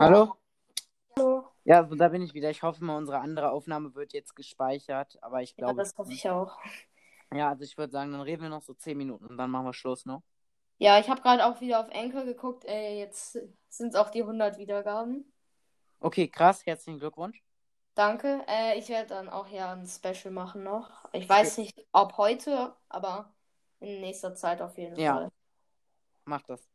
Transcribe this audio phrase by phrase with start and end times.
[0.00, 0.36] Hallo?
[1.16, 1.52] Hallo.
[1.64, 2.50] Ja, da bin ich wieder.
[2.50, 5.82] Ich hoffe mal, unsere andere Aufnahme wird jetzt gespeichert, aber ich Ja, glaube.
[5.82, 6.56] das hoffe ich auch.
[7.32, 9.66] Ja, also ich würde sagen, dann reden wir noch so 10 Minuten und dann machen
[9.66, 10.22] wir Schluss, ne?
[10.78, 12.64] Ja, ich habe gerade auch wieder auf Anchor geguckt.
[12.64, 13.32] Ey, jetzt
[13.68, 15.32] sind es auch die 100 Wiedergaben.
[16.02, 17.42] Okay, krass, herzlichen Glückwunsch.
[17.94, 18.42] Danke.
[18.48, 21.08] Äh, ich werde dann auch ja ein Special machen noch.
[21.12, 23.32] Ich weiß nicht, ob heute, aber
[23.80, 25.14] in nächster Zeit auf jeden Ja.
[25.14, 25.30] Fall.
[26.24, 26.66] Mach das.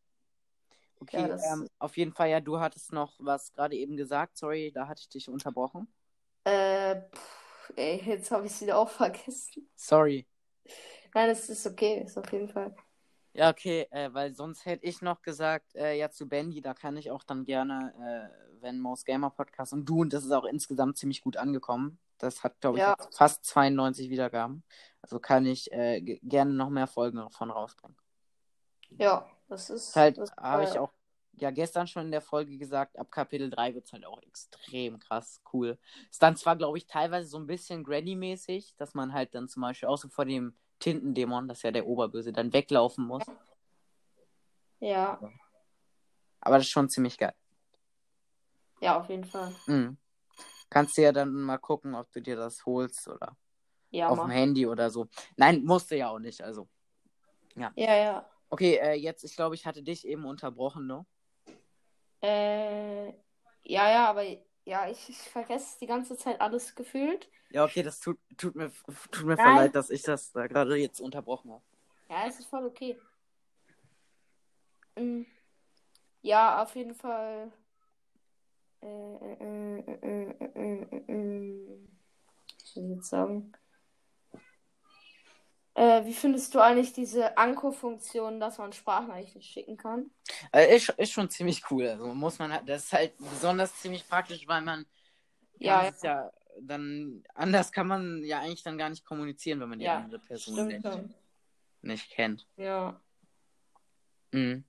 [0.99, 4.37] Okay, Ja, das- ähm, auf jeden Fall, ja, du hattest noch was gerade eben gesagt.
[4.37, 5.87] Sorry, da hatte ich dich unterbrochen.
[6.45, 8.89] Äh, pff, ey, jetzt habe ich es wieder auch
[9.29, 9.69] vergessen.
[9.75, 10.25] Sorry.
[11.13, 12.75] Nein, es ist okay, ist auf jeden Fall.
[13.33, 16.95] Ja, okay, äh, weil sonst hätte ich noch gesagt, äh, ja, zu Bendy, da kann
[16.95, 17.93] ich auch dann gerne,
[18.31, 21.99] äh, wenn Most Gamer Podcast und du, und das ist auch insgesamt ziemlich gut angekommen.
[22.17, 22.95] Das hat, glaube ich, Ja.
[23.11, 24.63] fast 92 Wiedergaben.
[25.01, 27.97] Also kann ich äh, gerne noch mehr Folgen davon rausbringen.
[28.97, 29.95] Ja, das ist.
[29.95, 30.91] Halt, habe ich auch
[31.37, 34.99] ja gestern schon in der Folge gesagt, ab Kapitel 3 wird es halt auch extrem
[34.99, 35.77] krass cool.
[36.09, 39.61] Ist dann zwar, glaube ich, teilweise so ein bisschen Granny-mäßig, dass man halt dann zum
[39.61, 43.23] Beispiel auch so vor dem Tintendämon, das ist ja der Oberböse, dann weglaufen muss.
[44.79, 45.19] Ja,
[46.41, 47.33] Aber das ist schon ziemlich geil.
[48.81, 49.53] ja, auf jeden Fall.
[49.65, 49.97] Mhm.
[50.69, 53.35] Kannst du ja dann mal gucken, ob du dir das holst oder
[53.89, 54.25] Ja, auf mach.
[54.25, 55.07] dem Handy oder so.
[55.37, 56.67] Nein, musste ja auch nicht, also.
[57.55, 58.29] Ja, ja.
[58.49, 61.05] Okay, äh, jetzt, ich glaube, ich hatte dich eben unterbrochen, ne?
[62.21, 63.07] Äh,
[63.63, 64.23] ja, ja, aber
[64.65, 67.29] ja, ich, ich vergesse die ganze Zeit alles gefühlt.
[67.51, 68.71] Ja, okay, das tut, tut mir,
[69.11, 71.63] tut mir voll leid, dass ich das da gerade jetzt unterbrochen habe.
[72.09, 72.97] Ja, es ist voll okay.
[74.95, 75.23] Mm,
[76.21, 77.51] Ja, auf jeden Fall.
[78.81, 81.79] Äh, äh, äh, äh, äh, äh, äh,
[82.61, 83.53] was soll ich jetzt sagen?
[85.75, 90.09] Äh, wie findest du eigentlich diese Anko-Funktion, dass man Sprachnachrichten schicken kann?
[90.51, 91.87] Äh, ist, ist schon ziemlich cool.
[91.87, 94.85] Also muss man das ist halt besonders ziemlich praktisch, weil man
[95.59, 96.31] Ja, es ja
[96.61, 100.19] dann anders kann man ja eigentlich dann gar nicht kommunizieren, wenn man die Ja, andere
[100.19, 100.85] Person nicht,
[101.81, 102.47] nicht kennt.
[102.57, 103.01] Ja.
[104.31, 104.63] Mhm.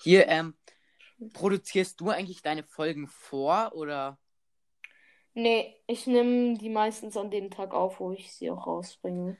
[0.00, 0.54] Hier, ähm,
[1.32, 4.18] produzierst du eigentlich deine Folgen vor oder?
[5.34, 9.36] Nee, ich nehme die meistens an dem Tag auf, wo ich sie auch rausbringe.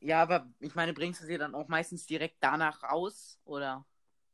[0.00, 3.84] Ja, aber ich meine, bringst du sie dann auch meistens direkt danach raus oder?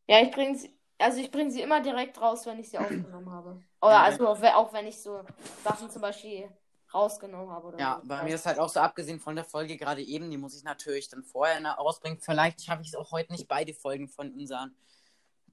[0.08, 3.30] Ja, ich bringe sie, also ich bringe sie immer direkt raus, wenn ich sie aufgenommen
[3.30, 3.62] habe.
[3.80, 5.22] Oder Ja, also auch, we- auch wenn ich so
[5.64, 6.48] Sachen zum Beispiel
[6.94, 8.08] rausgenommen habe oder Ja, so.
[8.08, 10.62] bei mir ist halt auch so, abgesehen von der Folge gerade eben, die muss ich
[10.62, 12.20] natürlich dann vorher rausbringen.
[12.20, 14.74] Vielleicht schaffe ich es auch heute nicht, beide Folgen von unseren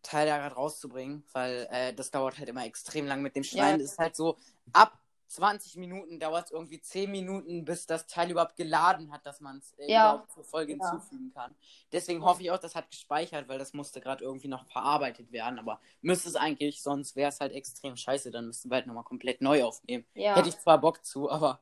[0.03, 3.79] Teil da gerade rauszubringen, weil äh, das dauert halt immer extrem lang mit dem Schneiden.
[3.79, 3.85] Ja.
[3.85, 4.37] Ist halt so,
[4.73, 4.99] ab
[5.33, 9.57] 20 Minuten dauert es irgendwie 10 Minuten, bis das Teil überhaupt geladen hat, dass man
[9.57, 10.11] es äh, Ja.
[10.13, 10.91] überhaupt zur Folge Ja.
[10.91, 11.55] hinzufügen kann.
[11.91, 15.57] Deswegen hoffe ich auch, das hat gespeichert, weil das musste gerade irgendwie noch verarbeitet werden.
[15.57, 18.29] Aber müsste es eigentlich, sonst wäre es halt extrem scheiße.
[18.29, 20.05] Dann müssten wir halt nochmal komplett neu aufnehmen.
[20.13, 21.61] Ja, Hätte ich zwar Bock zu, aber.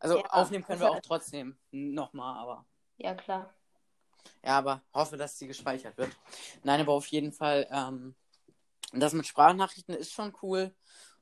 [0.00, 2.64] Also aufnehmen können wir auch trotzdem nochmal, aber.
[2.98, 3.52] ja klar.
[4.44, 6.16] Ja, aber hoffe, dass sie gespeichert wird.
[6.62, 8.14] Nein, aber auf jeden Fall, ähm,
[8.92, 10.72] das mit Sprachnachrichten ist schon cool.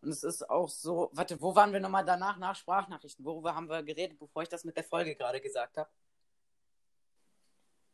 [0.06, 1.10] Und es ist auch so.
[1.14, 3.24] Warte, wo waren wir nochmal danach nach Sprachnachrichten?
[3.24, 5.90] Worüber haben wir geredet, bevor ich das mit der Folge gerade gesagt habe?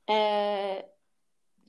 [0.04, 0.84] Äh,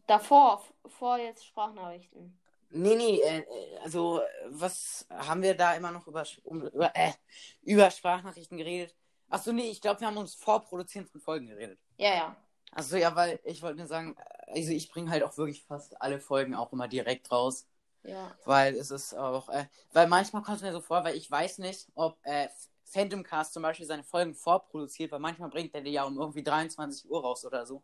[0.06, 2.38] davor, vor jetzt Sprachnachrichten.
[2.72, 7.14] Nee, nee, äh, äh, also, äh, was haben wir da immer noch über, über, äh,
[7.62, 8.94] über Sprachnachrichten geredet?
[9.30, 11.80] Achso, nee, ich glaube, wir haben uns vor Produzieren von Folgen geredet.
[11.96, 12.36] Ja, ja.
[12.72, 14.18] Achso, ja, weil ich wollte nur sagen,
[14.48, 17.66] also ich bringe halt auch wirklich fast alle Folgen auch immer direkt raus.
[18.04, 18.38] Ja.
[18.46, 21.60] Weil es ist auch, äh, weil manchmal kommt es mir so vor, weil ich weiß
[21.60, 22.50] nicht, ob äh,
[22.86, 26.44] Phantom Cast zum Beispiel seine Folgen vorproduziert, weil manchmal bringt er die ja um irgendwie
[26.44, 27.84] 23 Uhr raus oder so.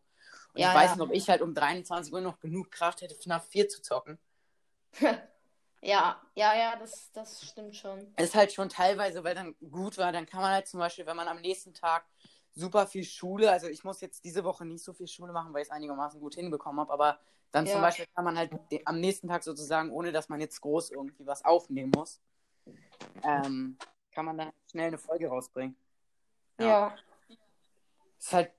[0.54, 0.96] Und Ja, ich weiß ja.
[0.96, 4.20] nicht, ob ich halt um 23 Uhr noch genug Kraft hätte, FNAF 4 zu zocken.
[5.82, 8.14] Ja, ja, ja, das, das stimmt schon.
[8.18, 11.16] ist halt schon teilweise, weil dann gut war, dann kann man halt zum Beispiel, wenn
[11.16, 12.04] man am nächsten Tag
[12.54, 15.62] super viel Schule, also ich muss jetzt diese Woche nicht so viel Schule machen, weil
[15.62, 17.20] ich es einigermaßen gut hinbekommen habe, aber
[17.52, 17.74] dann Ja.
[17.74, 18.52] zum Beispiel kann man halt
[18.86, 22.20] am nächsten Tag sozusagen, ohne dass man jetzt groß irgendwie was aufnehmen muss,
[23.24, 23.78] ähm,
[24.12, 25.76] kann man dann schnell eine Folge rausbringen.
[26.60, 26.68] Ja.
[26.68, 26.98] Ja.
[28.20, 28.52] Ist halt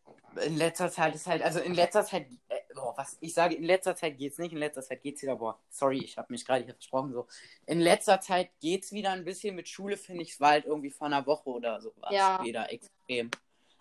[0.42, 3.64] in letzter Zeit ist halt, also in letzter Zeit, äh, boah, was ich sage, in
[3.64, 6.64] letzter Zeit geht's nicht, in letzter Zeit geht's wieder, boah, sorry, ich habe mich gerade
[6.64, 7.26] hier versprochen, so.
[7.66, 10.90] In letzter Zeit geht's wieder ein bisschen mit Schule, finde ich, es war halt irgendwie
[10.90, 12.42] vor einer Woche oder so was Ja.
[12.44, 13.30] wieder extrem.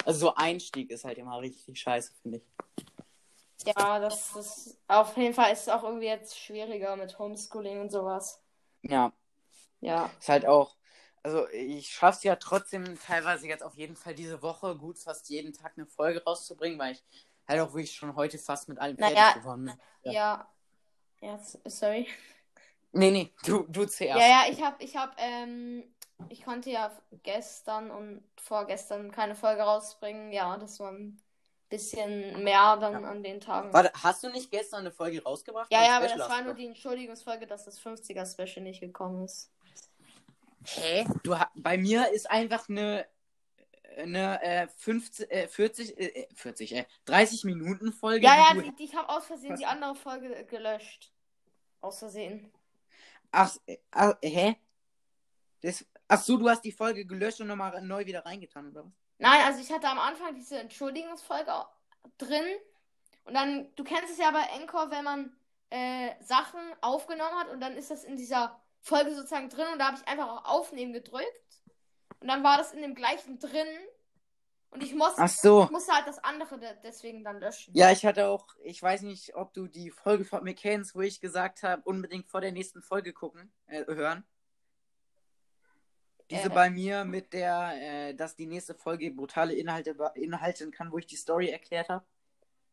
[0.05, 2.85] Also so Einstieg ist halt immer richtig scheiße, finde ich.
[3.65, 7.91] Ja, das ist auf jeden Fall ist es auch irgendwie jetzt schwieriger mit Homeschooling und
[7.91, 8.41] sowas.
[8.81, 9.11] Ja,
[9.81, 10.09] Ja.
[10.19, 10.75] ist halt auch,
[11.23, 15.53] also ich schaff's ja trotzdem teilweise jetzt auf jeden Fall diese Woche gut fast jeden
[15.53, 17.03] Tag eine Folge rauszubringen, weil ich
[17.47, 20.13] halt auch wirklich schon heute fast mit allem Naja, fertig geworden bin.
[20.13, 20.47] Ja.
[21.21, 22.07] Ja, s- sorry.
[22.91, 24.19] Nee, nee, du, du zuerst.
[24.19, 25.83] Ja, ja, ich hab, ich hab, ähm,
[26.29, 26.91] ich konnte ja
[27.23, 30.31] gestern und vorgestern keine Folge rausbringen.
[30.31, 31.21] Ja, das war ein
[31.69, 33.71] bisschen mehr dann an den Tagen.
[33.71, 35.71] Warte, hast du nicht gestern eine Folge rausgebracht?
[35.71, 39.51] Ja, ja, aber das war nur die Entschuldigungsfolge, dass das 50er-Special nicht gekommen ist.
[40.65, 41.05] Hä?
[41.23, 43.05] Du, bei mir ist einfach eine,
[43.97, 48.25] eine äh, 50, äh, 40, äh, 40, äh, 30 Minuten Folge.
[48.25, 51.11] Ja, ja, die ich habe aus Versehen die andere Folge gelöscht.
[51.81, 52.51] Aus Versehen.
[53.31, 54.55] Ach, äh, ach, hä?
[55.61, 58.91] Das, ach so, du hast die Folge gelöscht und nochmal neu wieder reingetan, oder was?
[59.19, 61.51] Nein, also ich hatte am Anfang diese Entschuldigungsfolge
[62.17, 62.45] drin.
[63.25, 65.35] Und dann, du kennst es ja bei Encore, wenn man
[65.69, 69.87] äh, Sachen aufgenommen hat und dann ist das in dieser Folge sozusagen drin und da
[69.87, 71.27] habe ich einfach auch Aufnehmen gedrückt.
[72.21, 73.67] Und dann war das in dem gleichen drin.
[74.71, 75.63] Und ich musste, so.
[75.63, 77.73] ich musste halt das andere de deswegen dann löschen.
[77.75, 81.01] Ja, ich hatte auch, ich weiß nicht, ob du die Folge von mir kennst, wo
[81.01, 84.23] ich gesagt habe, unbedingt vor der nächsten Folge gucken, äh, hören.
[86.29, 86.49] Diese Äh.
[86.49, 87.73] bei mir mit der,
[88.09, 92.05] äh, dass die nächste Folge brutale Inhalte beinhalten kann, wo ich die Story erklärt habe.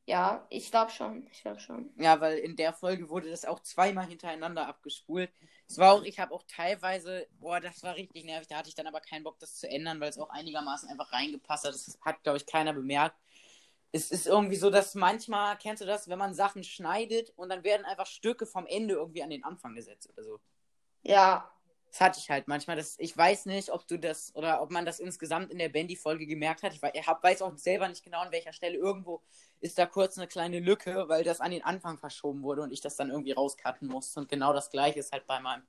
[0.07, 1.27] Ja, ich glaube schon.
[1.33, 1.91] Ich glaube schon.
[1.97, 5.31] Ja, weil in der Folge wurde das auch zweimal hintereinander abgespult.
[5.69, 8.77] Es war auch, ich habe auch teilweise, boah, das war richtig nervig, da hatte ich
[8.77, 11.75] dann aber keinen Bock, das zu ändern, weil es auch einigermaßen einfach reingepasst hat.
[11.75, 13.17] Das hat, glaube ich, keiner bemerkt.
[13.91, 17.65] Es ist irgendwie so, dass manchmal, kennst du das, wenn man Sachen schneidet und dann
[17.65, 20.41] werden einfach Stücke vom Ende irgendwie an den Anfang gesetzt oder so.
[21.03, 21.51] Ja,
[21.91, 22.77] Das hatte ich halt manchmal.
[22.77, 26.27] Das, ich weiß nicht, ob du das oder ob man das insgesamt in der Bandy-Folge
[26.27, 26.75] gemerkt hat.
[26.75, 28.77] Ich hab, weiß auch selber nicht genau, an welcher Stelle.
[28.77, 29.23] Irgendwo
[29.61, 32.81] ist da kurz eine kleine Lücke, weil das an den Anfang verschoben wurde und ich
[32.83, 34.21] das dann irgendwie rauscutten musste.
[34.21, 35.63] Und genau das gleiche ist halt bei meinem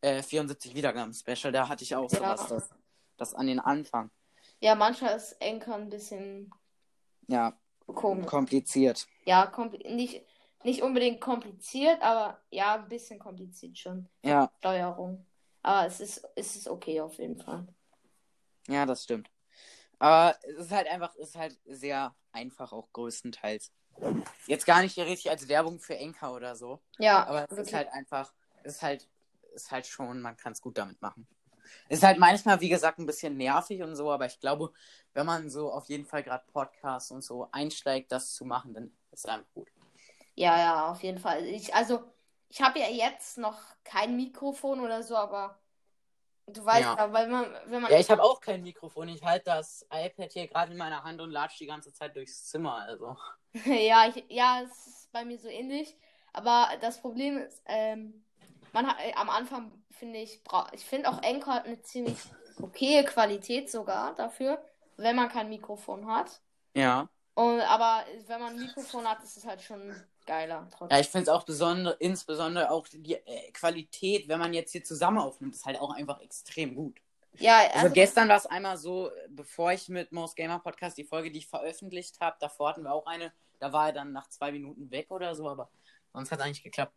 [0.00, 1.52] äh, 74 Wiedergaben-Special.
[1.52, 2.18] Da hatte ich auch Ja.
[2.18, 2.70] sowas, das,
[3.18, 4.10] das an den Anfang.
[4.60, 6.50] ja, manchmal ist Anchor ein bisschen
[7.28, 7.52] Ja,
[7.86, 8.26] komisch.
[8.26, 9.06] kompliziert.
[9.26, 10.24] Ja, kompl nicht,
[10.64, 14.08] nicht unbedingt kompliziert, aber ja, ein bisschen kompliziert schon.
[14.22, 15.26] Ja, Steuerung.
[15.62, 17.66] Aber es ist, es ist okay auf jeden Fall.
[18.68, 19.30] ja, das stimmt.
[19.98, 23.72] Aber es ist halt einfach, es ist halt sehr einfach auch größtenteils.
[24.46, 26.82] Jetzt gar nicht richtig als Werbung für Enka oder so.
[26.98, 27.74] Ja, Aber es ist wirklich.
[27.74, 29.08] halt einfach, es ist halt,
[29.54, 31.26] ist halt schon, man kann es gut damit machen.
[31.88, 34.72] Ist halt manchmal, wie gesagt, ein bisschen nervig und so, aber ich glaube,
[35.14, 38.86] wenn man so auf jeden Fall gerade Podcasts und so einsteigt, das zu machen, dann
[39.12, 39.70] ist es einfach gut.
[40.34, 41.44] Ja, ja, auf jeden Fall.
[41.46, 42.02] Ich, also,
[42.50, 45.58] ich habe ja jetzt noch kein Mikrofon oder so, aber
[46.46, 46.96] du weißt Ja.
[46.96, 47.90] ja, weil man, wenn man.
[47.90, 49.08] Ja, ich habe auch kein Mikrofon.
[49.08, 52.44] Ich halte das iPad hier gerade in meiner Hand und latsch die ganze Zeit durchs
[52.46, 52.74] Zimmer.
[52.74, 53.16] Also.
[53.64, 55.96] Ja, ich, ja, es ist bei mir so ähnlich.
[56.32, 58.24] Aber das Problem ist, ähm,
[58.72, 60.40] man hat äh, am Anfang finde ich,
[60.72, 62.16] ich finde auch Anchor hat eine ziemlich
[62.62, 64.64] okaye Qualität sogar dafür,
[64.96, 66.40] wenn man kein Mikrofon hat.
[66.74, 67.08] Ja.
[67.34, 69.94] Und, aber wenn man ein Mikrofon hat, ist es halt schon
[70.30, 70.96] geiler trotzdem.
[70.96, 74.84] Ja, ich finde es auch besonders, insbesondere auch die äh, Qualität, wenn man jetzt hier
[74.84, 77.00] zusammen aufnimmt, ist halt auch einfach extrem gut.
[77.34, 81.04] Ja, Also, also, gestern war es einmal so, bevor ich mit Most Gamer Podcast die
[81.04, 84.28] Folge, die ich veröffentlicht habe, davor hatten wir auch eine, da war er dann nach
[84.28, 85.68] zwei Minuten weg oder so, aber
[86.12, 86.94] sonst hat es eigentlich geklappt.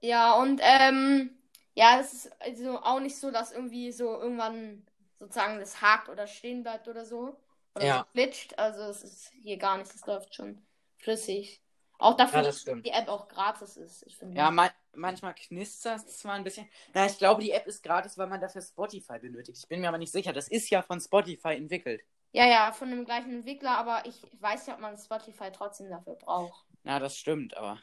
[0.00, 1.30] ja, und ähm,
[1.74, 4.86] ja, es ist also auch nicht so, dass irgendwie so irgendwann
[5.18, 7.36] sozusagen das hakt oder stehen bleibt oder so.
[7.74, 7.98] Oder Ja.
[7.98, 8.58] so glitscht.
[8.58, 10.60] Also es ist hier gar nicht, es läuft schon
[10.98, 11.62] flüssig.
[12.00, 12.86] Auch dafür, Ja, das dass stimmt.
[12.86, 14.04] die App auch gratis ist.
[14.06, 14.36] Ich finde.
[14.36, 16.68] Ja, man manchmal knistert es zwar ein bisschen.
[16.94, 19.58] Na, ich glaube, die App ist gratis, weil man dafür Spotify benötigt.
[19.58, 20.32] Ich bin mir aber nicht sicher.
[20.32, 22.02] Das ist ja von Spotify entwickelt.
[22.32, 26.14] ja, ja, von dem gleichen Entwickler, aber ich weiß ja, ob man Spotify trotzdem dafür
[26.16, 26.64] braucht.
[26.84, 27.78] Ja, das stimmt, aber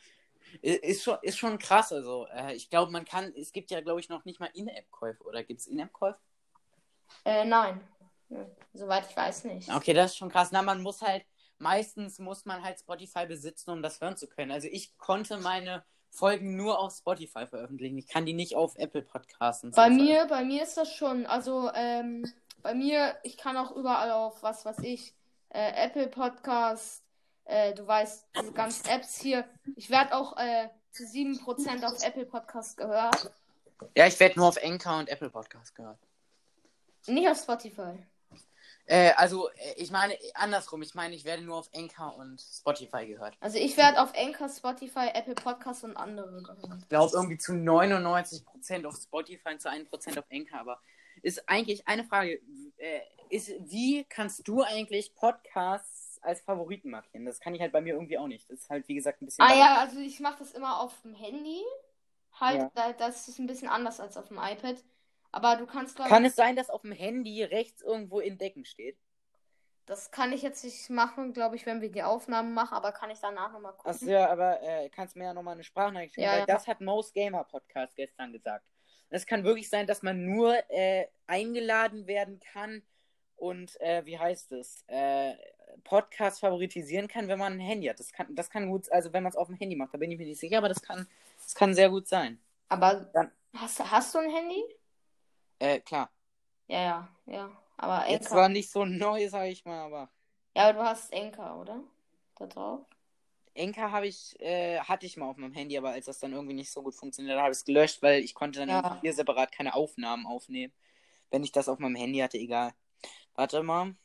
[0.61, 1.91] ist schon, ist schon krass.
[1.93, 5.23] Also, äh, ich glaube, man kann, es gibt ja, glaube ich, noch nicht mal In-App-Käufe.
[5.25, 6.19] Oder gibt es In-App-Käufe?
[7.25, 7.81] Äh, nein.
[8.29, 9.69] Ja, soweit ich weiß nicht.
[9.73, 10.51] Okay, das ist schon krass.
[10.51, 11.23] Na, man muss halt,
[11.59, 14.51] meistens muss man halt Spotify besitzen, um das hören zu können.
[14.51, 17.97] Also ich konnte meine Folgen nur auf Spotify veröffentlichen.
[17.97, 19.05] Ich kann die nicht auf Apple
[19.51, 23.75] so Bei mir, bei mir ist das schon, also ähm, bei mir, ich kann auch
[23.75, 25.13] überall auf, was weiß ich,
[25.49, 27.03] äh, Apple Podcast,
[27.45, 29.45] äh, du weißt, diese ganzen Apps hier.
[29.75, 33.31] Ich werde auch äh, zu 7% auf Apple Podcast gehört.
[33.95, 35.99] Ja, ich werde nur auf Anchor und Apple Podcasts gehört.
[37.05, 37.99] Nicht auf Spotify.
[38.87, 40.81] Äh, also, äh, ich meine, andersrum.
[40.81, 43.35] Ich meine, ich werde nur auf Anchor und Spotify gehört.
[43.41, 46.81] Also ich werde auf Anchor, Spotify, Apple Podcast und andere gehört.
[46.81, 50.59] Ich glaube, irgendwie zu 99% auf Spotify und zu 1% auf Anchor.
[50.59, 50.79] Aber
[51.21, 52.39] ist eigentlich eine Frage.
[52.77, 57.25] Äh, ist, wie kannst du eigentlich Podcasts als Favoriten markieren?
[57.25, 58.49] Das kann ich halt bei mir irgendwie auch nicht.
[58.49, 59.43] Das ist halt, wie gesagt, ein bisschen.
[59.43, 61.61] Ah ja, also ich mache das immer auf dem Handy.
[62.39, 62.71] Halt, Ja.
[62.73, 64.77] da, das ist ein bisschen anders als auf dem iPad.
[65.37, 68.97] Aber du kannst, Kann es sein, dass auf dem Handy rechts irgendwo entdecken steht?
[69.85, 73.11] Das kann ich jetzt nicht machen, glaube ich, wenn wir die Aufnahmen machen, aber kann
[73.11, 73.91] ich danach nochmal gucken.
[73.91, 76.45] Achso, ja, aber äh, kannst mir ja nochmal eine Sprachnachricht schicken, Ja, weil ja.
[76.47, 78.65] das hat Most Gamer Podcast gestern gesagt.
[79.11, 82.81] Es kann wirklich sein, dass man nur äh, eingeladen werden kann
[83.35, 85.35] und, äh, wie heißt es, äh,
[85.83, 87.99] Podcast favoritisieren kann, wenn man ein Handy hat.
[87.99, 90.09] Das kann, das kann gut, also wenn man es auf dem Handy macht, da bin
[90.11, 91.07] ich mir nicht sicher, aber das kann,
[91.43, 92.41] das kann sehr gut sein.
[92.69, 94.63] Aber Dann- hast, hast du ein Handy?
[95.59, 96.11] Äh, klar.
[96.67, 97.61] Ja, ja, ja.
[97.77, 98.35] Aber Jetzt Enka.
[98.35, 100.09] war nicht so neu, sag ich mal, aber
[100.55, 101.81] Ja, aber du hast Enka, oder?
[102.35, 102.81] Da drauf.
[103.53, 106.53] Enka habe ich, äh, hatte ich mal auf meinem Handy, aber als das dann irgendwie
[106.53, 108.99] nicht so gut funktioniert habe ich es gelöscht, weil ich konnte dann Ja.
[109.01, 110.73] hier separat keine Aufnahmen aufnehmen.
[111.31, 112.73] Wenn ich das auf meinem Handy hatte, egal.
[113.35, 113.95] Warte mal.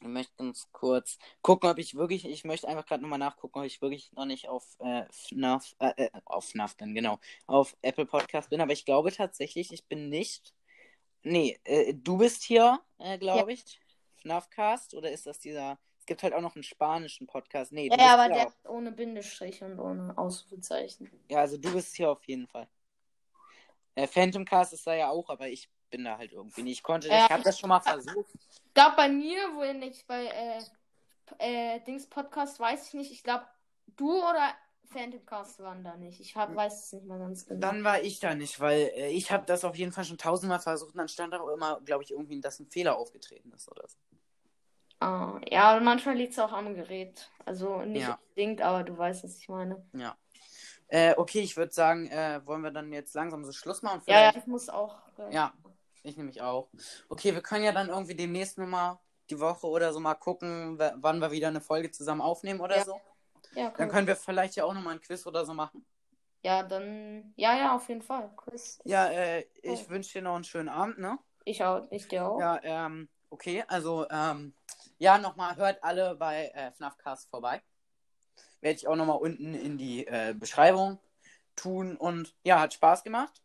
[0.00, 3.64] Ich möchte ganz kurz gucken, ob ich wirklich, ich möchte einfach gerade nochmal nachgucken, ob
[3.64, 8.04] ich wirklich noch nicht auf äh, FNAF, äh, äh, auf FNAF bin, genau, auf Apple
[8.04, 10.52] Podcast bin, aber ich glaube tatsächlich, ich bin nicht.
[11.24, 13.80] Nee, äh, du bist hier, äh, glaube ich.
[14.18, 17.72] FNAFcast, oder ist das dieser, es gibt halt auch noch einen spanischen Podcast.
[17.72, 18.48] Nee, Ja, ja, aber der auch.
[18.50, 21.10] ist ohne Bindestrich und ohne Ausrufezeichen.
[21.30, 22.68] Ja, also du bist hier auf jeden Fall.
[23.96, 26.78] Äh, Phantom Cast ist da ja auch, aber ich bin da halt irgendwie nicht.
[26.78, 28.30] Ich konnte, Ja, ich habe das schon mal versucht.
[28.74, 30.62] gab bei mir, wo ich bei äh,
[31.76, 33.46] äh, Dings Podcast, weiß ich nicht, ich glaube,
[33.96, 34.54] du oder
[34.86, 36.20] Phantom Cast waren da nicht.
[36.20, 37.60] Ich hab, weiß es nicht mehr ganz genau.
[37.60, 40.60] Dann war ich da nicht, weil äh, ich habe das auf jeden Fall schon tausendmal
[40.60, 43.86] versucht und dann stand auch immer, glaube ich, irgendwie, dass ein Fehler aufgetreten ist oder
[43.88, 43.96] so.
[45.00, 47.30] Ah, ja, manchmal liegt es auch am Gerät.
[47.44, 48.18] Also nicht Ja.
[48.20, 49.84] unbedingt, aber du weißt, was ich meine.
[49.92, 50.16] Ja.
[50.88, 54.02] Äh, okay, ich würde sagen, äh, wollen wir dann jetzt langsam so Schluss machen?
[54.06, 54.96] Ja, ja, ich muss auch.
[55.18, 55.52] äh, ja,
[56.02, 56.68] ich nämlich auch.
[57.08, 58.98] Okay, wir können ja dann irgendwie demnächst nochmal
[59.30, 62.84] die Woche oder so mal gucken, wann wir wieder eine Folge zusammen aufnehmen oder Ja.
[62.84, 63.00] so.
[63.54, 65.84] Ja, Dann können können wir vielleicht ja auch nochmal ein Quiz oder so machen.
[66.42, 67.32] ja, dann.
[67.36, 68.30] Ja, ja, auf jeden Fall.
[68.36, 68.78] Quiz.
[68.84, 69.90] Ja, äh, ich Oh.
[69.90, 71.18] wünsche dir noch einen schönen Abend, ne?
[71.44, 72.38] Ich auch, ich dir auch.
[72.40, 74.54] Ja, ähm, okay, also, ähm,
[74.98, 77.62] ja, nochmal, hört alle bei äh, FNAFcast vorbei.
[78.60, 80.98] Werde ich auch nochmal unten in die äh, Beschreibung
[81.56, 83.42] tun und ja, hat Spaß gemacht.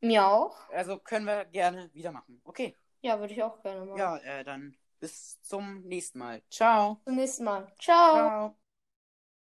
[0.00, 0.56] Mir auch.
[0.70, 2.40] Also können wir gerne wieder machen.
[2.44, 3.98] Okay, Ja, würde ich auch gerne machen.
[3.98, 6.42] ja, äh, dann bis zum nächsten Mal.
[6.50, 7.00] Ciao.
[7.04, 7.72] Zum nächsten Mal.
[7.78, 8.14] Ciao.
[8.14, 8.67] Ciao.